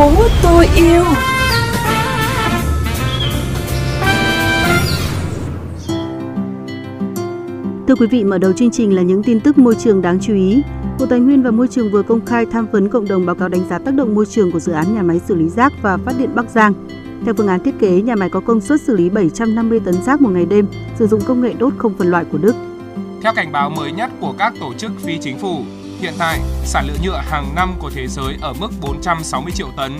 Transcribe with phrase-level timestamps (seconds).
[0.00, 1.04] phố tôi yêu
[7.88, 10.34] Thưa quý vị, mở đầu chương trình là những tin tức môi trường đáng chú
[10.34, 10.62] ý.
[10.98, 13.48] Bộ Tài nguyên và Môi trường vừa công khai tham vấn cộng đồng báo cáo
[13.48, 15.96] đánh giá tác động môi trường của dự án nhà máy xử lý rác và
[15.96, 16.72] phát điện Bắc Giang.
[17.24, 20.20] Theo phương án thiết kế, nhà máy có công suất xử lý 750 tấn rác
[20.20, 20.66] một ngày đêm,
[20.98, 22.54] sử dụng công nghệ đốt không phân loại của Đức.
[23.22, 25.62] Theo cảnh báo mới nhất của các tổ chức phi chính phủ,
[26.00, 29.92] hiện tại sản lượng nhựa hàng năm của thế giới ở mức 460 triệu tấn,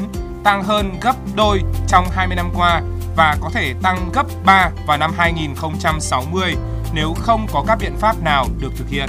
[0.45, 2.82] tăng hơn gấp đôi trong 20 năm qua
[3.16, 6.54] và có thể tăng gấp 3 vào năm 2060
[6.95, 9.09] nếu không có các biện pháp nào được thực hiện.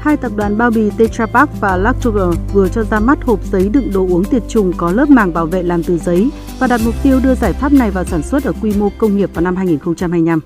[0.00, 3.68] Hai tập đoàn bao bì Tetra Pak và Lactoger vừa cho ra mắt hộp giấy
[3.72, 6.80] đựng đồ uống tiệt trùng có lớp màng bảo vệ làm từ giấy và đặt
[6.84, 9.42] mục tiêu đưa giải pháp này vào sản xuất ở quy mô công nghiệp vào
[9.42, 10.40] năm 2025.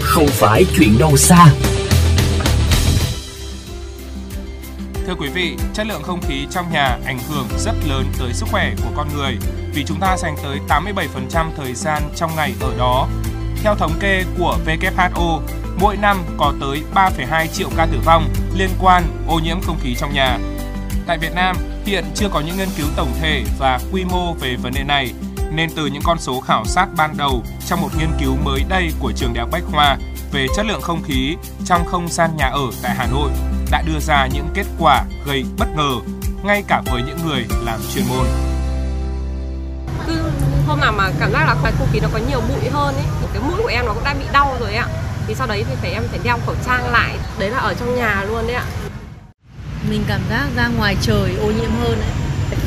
[0.00, 1.46] Không phải chuyện đâu xa.
[5.40, 8.90] Vị, chất lượng không khí trong nhà ảnh hưởng rất lớn tới sức khỏe của
[8.96, 9.36] con người
[9.74, 13.08] vì chúng ta dành tới 87% thời gian trong ngày ở đó.
[13.62, 15.40] Theo thống kê của WHO,
[15.80, 19.94] mỗi năm có tới 3,2 triệu ca tử vong liên quan ô nhiễm không khí
[19.94, 20.38] trong nhà.
[21.06, 24.56] Tại Việt Nam, hiện chưa có những nghiên cứu tổng thể và quy mô về
[24.56, 25.12] vấn đề này,
[25.52, 28.90] nên từ những con số khảo sát ban đầu trong một nghiên cứu mới đây
[29.00, 29.96] của trường Đại học Bách Khoa
[30.32, 33.30] về chất lượng không khí trong không gian nhà ở tại Hà Nội
[33.70, 35.92] đã đưa ra những kết quả gây bất ngờ
[36.42, 38.26] ngay cả với những người làm chuyên môn.
[40.06, 40.22] Cứ
[40.66, 43.42] hôm nào mà cảm giác là không khí nó có nhiều bụi hơn ấy, cái
[43.42, 44.86] mũi của em nó cũng đã bị đau rồi ạ.
[45.26, 47.96] Thì sau đấy thì phải em phải đeo khẩu trang lại đấy là ở trong
[47.96, 48.64] nhà luôn đấy ạ.
[49.90, 52.10] Mình cảm giác ra ngoài trời ô nhiễm hơn ấy.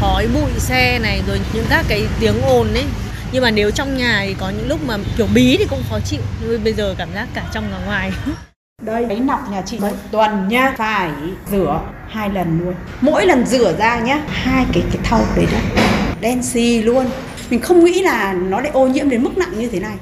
[0.02, 2.86] Khói bụi xe này rồi những các cái tiếng ồn ấy
[3.34, 6.00] nhưng mà nếu trong nhà thì có những lúc mà kiểu bí thì cũng khó
[6.00, 6.22] chịu.
[6.42, 8.12] Nhưng bây giờ cảm giác cả trong và ngoài.
[8.82, 11.12] Đây cái nọc nhà chị một tuần nha phải
[11.52, 12.74] rửa hai lần luôn.
[13.02, 15.58] Mỗi lần rửa ra nhá hai cái cái thau đấy đó
[16.22, 17.06] đen xì luôn.
[17.50, 19.96] Mình không nghĩ là nó lại ô nhiễm đến mức nặng như thế này.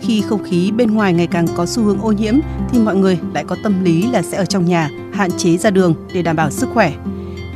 [0.00, 2.34] Khi không khí bên ngoài ngày càng có xu hướng ô nhiễm
[2.72, 5.70] thì mọi người lại có tâm lý là sẽ ở trong nhà, hạn chế ra
[5.70, 6.92] đường để đảm bảo sức khỏe.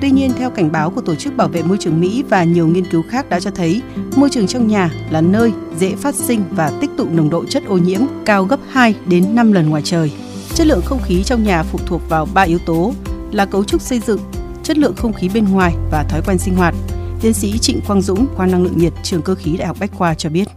[0.01, 2.67] Tuy nhiên, theo cảnh báo của Tổ chức Bảo vệ Môi trường Mỹ và nhiều
[2.67, 3.83] nghiên cứu khác đã cho thấy,
[4.17, 7.63] môi trường trong nhà là nơi dễ phát sinh và tích tụ nồng độ chất
[7.67, 10.13] ô nhiễm cao gấp 2 đến 5 lần ngoài trời.
[10.55, 12.93] Chất lượng không khí trong nhà phụ thuộc vào ba yếu tố
[13.33, 14.21] là cấu trúc xây dựng,
[14.63, 16.75] chất lượng không khí bên ngoài và thói quen sinh hoạt.
[17.21, 19.93] Tiến sĩ Trịnh Quang Dũng, khoa năng lượng nhiệt, trường cơ khí Đại học Bách
[19.93, 20.49] khoa cho biết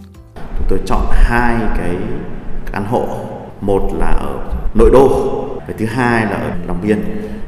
[0.62, 1.96] chúng tôi chọn hai cái
[2.72, 3.08] căn hộ
[3.62, 5.10] một là ở nội đô
[5.68, 7.02] cái thứ hai là ở long biên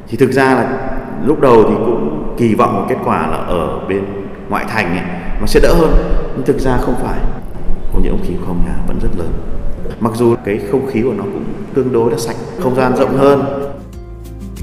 [0.08, 0.93] thì thực ra là
[1.26, 4.04] lúc đầu thì cũng kỳ vọng một kết quả là ở bên
[4.48, 5.06] ngoại thành ấy,
[5.40, 5.90] nó sẽ đỡ hơn.
[6.36, 7.18] Nhưng thực ra không phải.
[7.94, 9.32] Ô nhiễm không khí của nhà vẫn rất lớn.
[10.00, 13.16] Mặc dù cái không khí của nó cũng tương đối là sạch không gian rộng
[13.16, 13.42] hơn.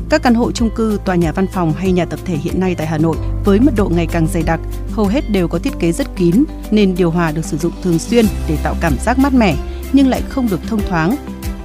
[0.10, 2.76] Các căn hộ chung cư, tòa nhà văn phòng hay nhà tập thể hiện nay
[2.78, 4.60] tại Hà Nội với mật độ ngày càng dày đặc,
[4.92, 8.00] hầu hết đều có thiết kế rất kín nên điều hòa được sử dụng thường
[8.00, 9.56] xuyên để tạo cảm giác mát mẻ
[9.94, 11.16] nhưng lại không được thông thoáng.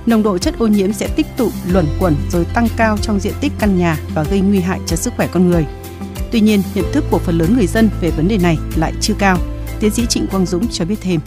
[0.07, 3.33] Nồng độ chất ô nhiễm sẽ tích tụ, luẩn quẩn rồi tăng cao trong diện
[3.41, 5.67] tích căn nhà và gây nguy hại cho sức khỏe con người.
[6.33, 9.15] Tuy nhiên, nhận thức của phần lớn người dân về vấn đề này lại chưa
[9.19, 9.39] cao.
[9.81, 11.21] Tiến sĩ Trịnh Quang Dũng cho biết thêm.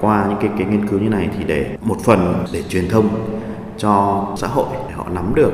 [0.00, 3.38] Qua những cái, cái nghiên cứu như này thì để một phần để truyền thông
[3.78, 5.52] cho xã hội để họ nắm được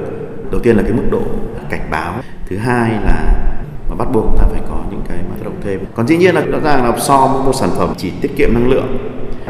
[0.50, 1.22] đầu tiên là cái mức độ
[1.70, 2.14] cảnh báo
[2.48, 3.34] thứ hai là
[3.88, 6.40] mà bắt buộc ta phải có những cái mà động thêm còn dĩ nhiên là
[6.40, 8.98] rõ ràng là so với một sản phẩm chỉ tiết kiệm năng lượng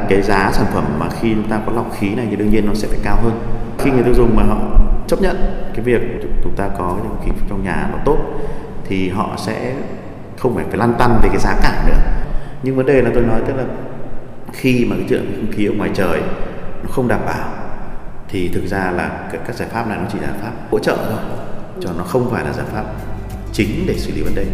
[0.09, 2.67] cái giá sản phẩm mà khi chúng ta có lọc khí này thì đương nhiên
[2.67, 3.41] nó sẽ phải cao hơn.
[3.79, 4.59] Khi người tiêu dùng mà họ
[5.07, 5.37] chấp nhận
[5.75, 6.01] cái việc
[6.43, 8.19] chúng ta có cái không khí trong nhà nó tốt
[8.89, 9.75] thì họ sẽ
[10.39, 12.01] không phải phải lăn tăn về cái giá cả nữa.
[12.63, 13.65] Nhưng vấn đề là tôi nói tức là
[14.53, 16.21] khi mà cái chuyện không khí ở ngoài trời
[16.83, 17.49] nó không đảm bảo
[18.29, 20.97] thì thực ra là các giải pháp này nó chỉ là giải pháp hỗ trợ
[20.97, 21.19] thôi,
[21.81, 22.85] cho nó không phải là giải pháp
[23.53, 24.47] chính để xử lý vấn đề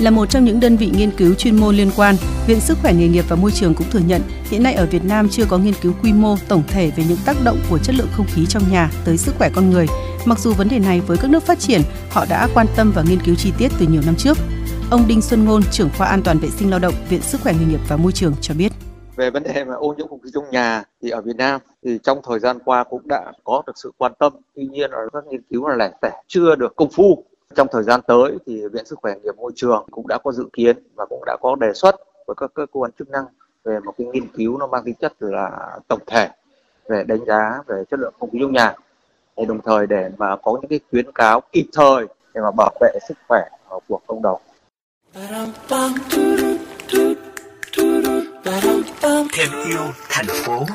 [0.00, 2.14] là một trong những đơn vị nghiên cứu chuyên môn liên quan,
[2.46, 5.04] Viện Sức khỏe nghề nghiệp và môi trường cũng thừa nhận hiện nay ở Việt
[5.04, 7.94] Nam chưa có nghiên cứu quy mô tổng thể về những tác động của chất
[7.98, 9.86] lượng không khí trong nhà tới sức khỏe con người.
[10.24, 11.80] Mặc dù vấn đề này với các nước phát triển,
[12.10, 14.38] họ đã quan tâm và nghiên cứu chi tiết từ nhiều năm trước.
[14.90, 17.52] Ông Đinh Xuân Ngôn, trưởng khoa an toàn vệ sinh lao động, Viện Sức khỏe
[17.52, 18.72] nghề nghiệp và môi trường cho biết
[19.16, 21.98] về vấn đề mà ô nhiễm không khí trong nhà thì ở Việt Nam thì
[22.02, 25.24] trong thời gian qua cũng đã có được sự quan tâm tuy nhiên ở các
[25.30, 27.24] nghiên cứu là lẻ tẻ chưa được công phu
[27.56, 30.44] trong thời gian tới thì viện sức khỏe nghiệp môi trường cũng đã có dự
[30.52, 31.94] kiến và cũng đã có đề xuất
[32.26, 33.24] với các cơ quan chức năng
[33.64, 36.28] về một cái nghiên cứu nó mang tính chất là tổng thể
[36.88, 38.74] về đánh giá về chất lượng không khí trong nhà
[39.36, 42.70] để đồng thời để mà có những cái khuyến cáo kịp thời để mà bảo
[42.80, 43.48] vệ sức khỏe
[43.88, 44.40] của cộng đồng
[49.32, 50.66] thêm yêu thành phố.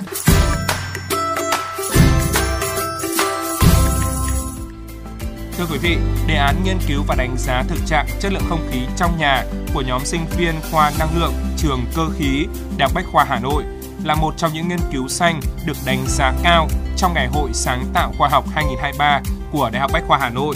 [5.60, 5.98] Thưa quý vị,
[6.28, 9.44] đề án nghiên cứu và đánh giá thực trạng chất lượng không khí trong nhà
[9.74, 12.46] của nhóm sinh viên khoa năng lượng trường cơ khí
[12.78, 13.64] Đại học Bách khoa Hà Nội
[14.04, 16.68] là một trong những nghiên cứu xanh được đánh giá cao
[16.98, 19.22] trong Ngày hội Sáng tạo khoa học 2023
[19.52, 20.56] của Đại học Bách khoa Hà Nội.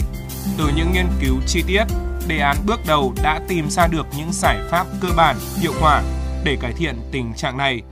[0.58, 1.84] Từ những nghiên cứu chi tiết,
[2.28, 6.02] đề án bước đầu đã tìm ra được những giải pháp cơ bản, hiệu quả
[6.44, 7.82] để cải thiện tình trạng này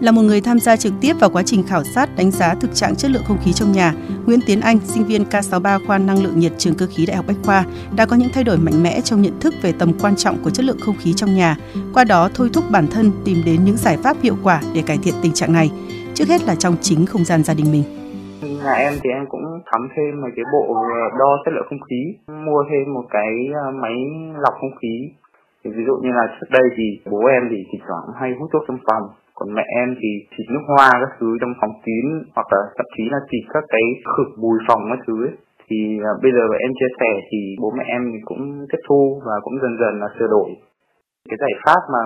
[0.00, 2.74] là một người tham gia trực tiếp vào quá trình khảo sát đánh giá thực
[2.74, 3.92] trạng chất lượng không khí trong nhà,
[4.26, 7.24] Nguyễn Tiến Anh, sinh viên K63 khoa năng lượng nhiệt trường cơ khí Đại học
[7.28, 7.64] Bách khoa,
[7.96, 10.50] đã có những thay đổi mạnh mẽ trong nhận thức về tầm quan trọng của
[10.50, 11.56] chất lượng không khí trong nhà,
[11.94, 14.98] qua đó thôi thúc bản thân tìm đến những giải pháp hiệu quả để cải
[15.02, 15.70] thiện tình trạng này.
[16.14, 17.84] Trước hết là trong chính không gian gia đình mình.
[18.64, 19.42] Nhà em thì em cũng
[19.72, 22.02] thắm thêm một cái bộ ờ, đo chất lượng không khí,
[22.46, 23.94] mua thêm một cái ờ, máy
[24.44, 24.94] lọc không khí.
[25.64, 28.62] Ví dụ như là trước đây thì bố em thì thỉnh thoảng hay hút thuốc
[28.68, 29.02] trong phòng
[29.38, 32.04] còn mẹ em thì xịt nước hoa các thứ trong phòng kín
[32.34, 35.34] hoặc là thậm chí là xịt các cái khử bùi phòng các thứ ấy.
[35.68, 35.78] thì
[36.10, 39.56] à, bây giờ em chia sẻ thì bố mẹ em cũng tiếp thu và cũng
[39.62, 40.48] dần dần là sửa đổi.
[41.28, 42.00] Cái giải pháp mà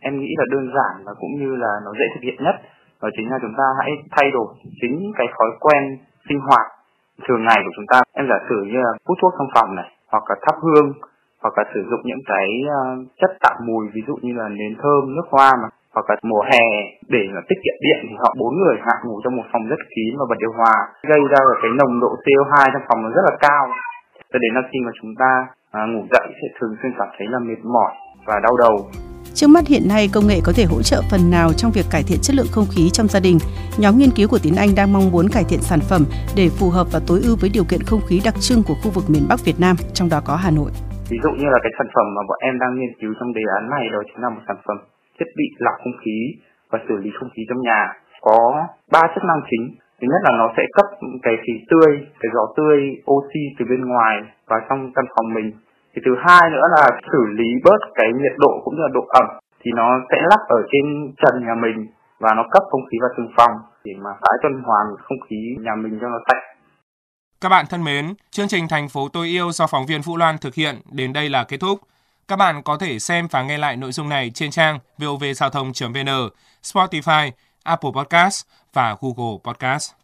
[0.00, 2.56] em nghĩ là đơn giản và cũng như là nó dễ thực hiện nhất
[3.04, 4.48] đó chính là chúng ta hãy thay đổi
[4.80, 5.82] chính cái thói quen
[6.28, 6.66] sinh hoạt
[7.24, 7.98] thường ngày của chúng ta.
[8.12, 10.92] Em giả sử như là hút thuốc trong phòng này hoặc là thắp hương
[11.42, 12.48] hoặc là sử dụng những cái
[12.78, 12.80] à,
[13.20, 16.42] chất tạo mùi ví dụ như là nến thơm nước hoa mà hoặc là mùa
[16.50, 16.66] hè
[17.14, 19.80] để là tiết kiệm điện thì họ bốn người hạ ngủ trong một phòng rất
[19.92, 20.76] kín và bật điều hòa
[21.10, 23.64] gây ra là cái nồng độ CO2 trong phòng nó rất là cao
[24.30, 25.30] cho đến là khi mà chúng ta
[25.78, 27.92] à, ngủ dậy sẽ thường xuyên cảm thấy là mệt mỏi
[28.26, 28.76] và đau đầu
[29.38, 32.02] Trước mắt hiện nay, công nghệ có thể hỗ trợ phần nào trong việc cải
[32.08, 33.38] thiện chất lượng không khí trong gia đình.
[33.82, 36.02] Nhóm nghiên cứu của Tiến Anh đang mong muốn cải thiện sản phẩm
[36.38, 38.90] để phù hợp và tối ưu với điều kiện không khí đặc trưng của khu
[38.96, 40.70] vực miền Bắc Việt Nam, trong đó có Hà Nội.
[41.10, 43.44] Ví dụ như là cái sản phẩm mà bọn em đang nghiên cứu trong đề
[43.58, 44.78] án này đó chính là một sản phẩm
[45.16, 46.18] thiết bị lọc không khí
[46.70, 47.80] và xử lý không khí trong nhà.
[48.20, 48.38] Có
[48.92, 49.64] ba chức năng chính.
[49.98, 50.86] Thứ nhất là nó sẽ cấp
[51.22, 51.90] cái khí tươi
[52.20, 52.76] cái gió tươi
[53.14, 54.14] oxy từ bên ngoài
[54.50, 55.48] vào trong căn phòng mình.
[55.92, 59.04] Thì thứ hai nữa là xử lý bớt cái nhiệt độ cũng như là độ
[59.20, 59.26] ẩm
[59.64, 61.78] thì nó sẽ lắp ở trên trần nhà mình
[62.20, 63.52] và nó cấp không khí vào từng phòng
[63.84, 66.42] để mà tái tuần hoàn không khí nhà mình cho nó sạch.
[67.40, 70.36] Các bạn thân mến, chương trình Thành phố tôi yêu do phóng viên Vũ Loan
[70.40, 71.78] thực hiện đến đây là kết thúc.
[72.28, 76.28] Các bạn có thể xem và nghe lại nội dung này trên trang vovgiao thông.vn,
[76.62, 77.30] Spotify,
[77.62, 80.03] Apple Podcast và Google Podcast.